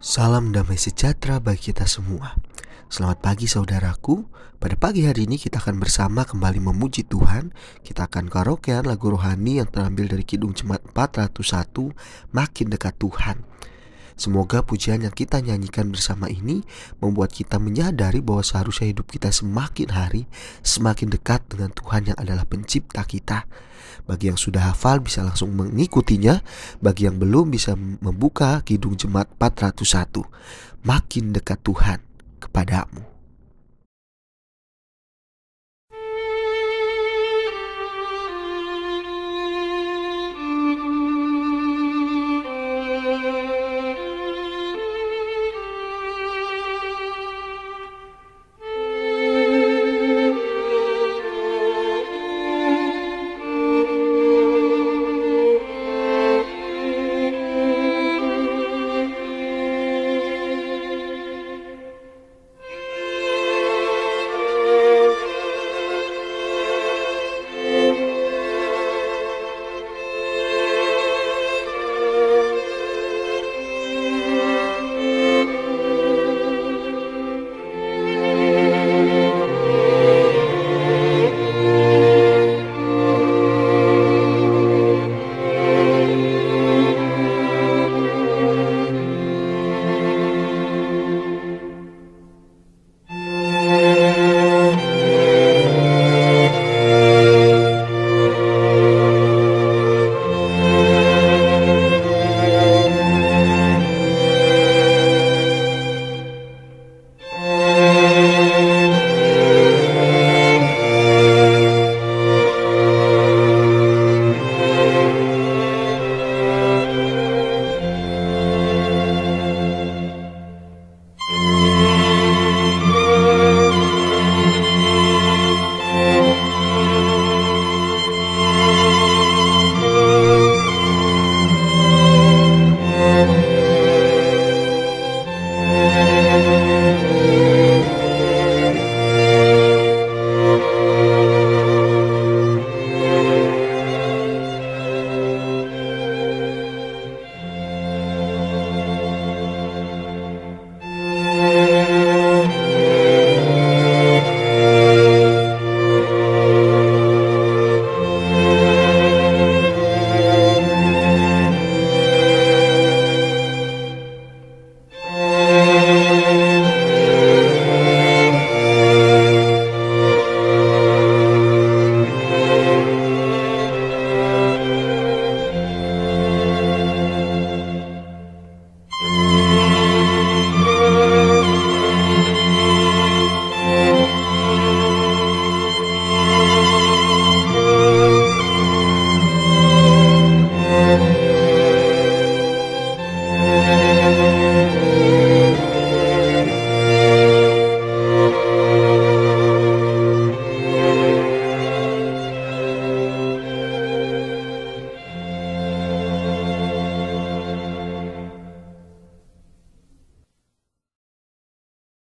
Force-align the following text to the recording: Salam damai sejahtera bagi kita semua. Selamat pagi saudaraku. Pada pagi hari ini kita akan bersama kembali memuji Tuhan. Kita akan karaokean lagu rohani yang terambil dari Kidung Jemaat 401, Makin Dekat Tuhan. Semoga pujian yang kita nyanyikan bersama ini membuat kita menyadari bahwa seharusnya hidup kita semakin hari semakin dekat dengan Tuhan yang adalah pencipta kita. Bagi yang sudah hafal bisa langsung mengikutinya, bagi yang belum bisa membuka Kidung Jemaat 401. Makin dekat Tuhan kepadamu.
Salam 0.00 0.48
damai 0.48 0.80
sejahtera 0.80 1.44
bagi 1.44 1.76
kita 1.76 1.84
semua. 1.84 2.32
Selamat 2.88 3.20
pagi 3.20 3.44
saudaraku. 3.44 4.24
Pada 4.56 4.72
pagi 4.72 5.04
hari 5.04 5.28
ini 5.28 5.36
kita 5.36 5.60
akan 5.60 5.76
bersama 5.76 6.24
kembali 6.24 6.56
memuji 6.56 7.04
Tuhan. 7.04 7.52
Kita 7.84 8.08
akan 8.08 8.32
karaokean 8.32 8.88
lagu 8.88 9.12
rohani 9.12 9.60
yang 9.60 9.68
terambil 9.68 10.08
dari 10.08 10.24
Kidung 10.24 10.56
Jemaat 10.56 10.88
401, 10.96 11.92
Makin 12.32 12.66
Dekat 12.72 12.96
Tuhan. 12.96 13.44
Semoga 14.20 14.60
pujian 14.60 15.00
yang 15.00 15.16
kita 15.16 15.40
nyanyikan 15.40 15.88
bersama 15.88 16.28
ini 16.28 16.60
membuat 17.00 17.32
kita 17.32 17.56
menyadari 17.56 18.20
bahwa 18.20 18.44
seharusnya 18.44 18.92
hidup 18.92 19.08
kita 19.08 19.32
semakin 19.32 19.88
hari 19.88 20.28
semakin 20.60 21.08
dekat 21.08 21.40
dengan 21.48 21.72
Tuhan 21.72 22.12
yang 22.12 22.18
adalah 22.20 22.44
pencipta 22.44 23.00
kita. 23.08 23.48
Bagi 24.04 24.28
yang 24.28 24.36
sudah 24.36 24.76
hafal 24.76 25.00
bisa 25.00 25.24
langsung 25.24 25.56
mengikutinya, 25.56 26.44
bagi 26.84 27.08
yang 27.08 27.16
belum 27.16 27.48
bisa 27.48 27.72
membuka 27.80 28.60
Kidung 28.60 29.00
Jemaat 29.00 29.32
401. 29.40 30.28
Makin 30.84 31.32
dekat 31.32 31.64
Tuhan 31.64 32.04
kepadamu. 32.44 33.09